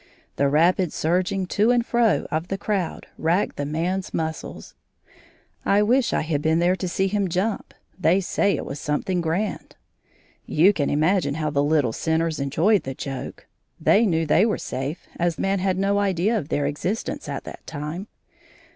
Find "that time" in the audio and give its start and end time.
17.43-18.07